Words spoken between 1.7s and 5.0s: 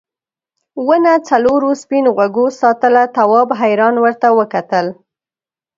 سپین غوږو ساتله تواب حیران ورته وکتل.